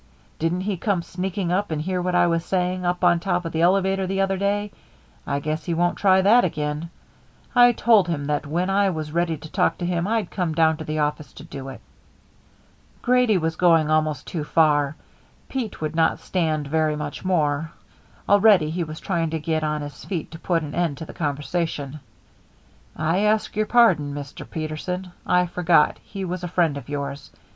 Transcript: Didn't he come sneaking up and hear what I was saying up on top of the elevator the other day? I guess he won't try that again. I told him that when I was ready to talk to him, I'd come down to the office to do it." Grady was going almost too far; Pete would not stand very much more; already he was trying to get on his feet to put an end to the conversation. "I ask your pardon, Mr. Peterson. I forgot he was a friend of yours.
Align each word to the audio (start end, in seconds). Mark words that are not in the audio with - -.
Didn't 0.39 0.61
he 0.61 0.77
come 0.77 1.03
sneaking 1.03 1.51
up 1.51 1.69
and 1.69 1.79
hear 1.79 2.01
what 2.01 2.15
I 2.15 2.25
was 2.25 2.43
saying 2.43 2.83
up 2.85 3.03
on 3.03 3.19
top 3.19 3.45
of 3.45 3.51
the 3.51 3.61
elevator 3.61 4.07
the 4.07 4.19
other 4.21 4.35
day? 4.37 4.71
I 5.27 5.39
guess 5.39 5.65
he 5.65 5.75
won't 5.75 5.99
try 5.99 6.23
that 6.23 6.43
again. 6.43 6.89
I 7.53 7.71
told 7.73 8.07
him 8.07 8.25
that 8.25 8.47
when 8.47 8.67
I 8.71 8.89
was 8.89 9.11
ready 9.11 9.37
to 9.37 9.51
talk 9.51 9.77
to 9.77 9.85
him, 9.85 10.07
I'd 10.07 10.31
come 10.31 10.55
down 10.55 10.77
to 10.77 10.83
the 10.83 10.97
office 10.97 11.31
to 11.33 11.43
do 11.43 11.69
it." 11.69 11.81
Grady 13.03 13.37
was 13.37 13.55
going 13.55 13.91
almost 13.91 14.25
too 14.25 14.43
far; 14.43 14.95
Pete 15.47 15.81
would 15.81 15.95
not 15.95 16.17
stand 16.19 16.65
very 16.65 16.95
much 16.95 17.23
more; 17.23 17.71
already 18.27 18.71
he 18.71 18.83
was 18.83 18.99
trying 18.99 19.29
to 19.29 19.39
get 19.39 19.63
on 19.63 19.83
his 19.83 20.03
feet 20.03 20.31
to 20.31 20.39
put 20.39 20.63
an 20.63 20.73
end 20.73 20.97
to 20.97 21.05
the 21.05 21.13
conversation. 21.13 21.99
"I 22.95 23.19
ask 23.19 23.55
your 23.55 23.67
pardon, 23.67 24.15
Mr. 24.15 24.49
Peterson. 24.49 25.11
I 25.27 25.45
forgot 25.45 25.99
he 26.03 26.25
was 26.25 26.43
a 26.43 26.47
friend 26.47 26.75
of 26.75 26.89
yours. 26.89 27.29